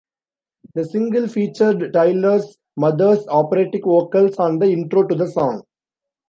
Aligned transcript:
The 0.73 0.83
single 0.83 1.27
featured 1.27 1.93
Tyler's 1.93 2.57
mother's 2.75 3.23
operatic 3.27 3.83
vocals 3.85 4.35
on 4.37 4.57
the 4.57 4.65
intro 4.71 5.03
to 5.05 5.13
the 5.13 5.27
song. 5.27 5.61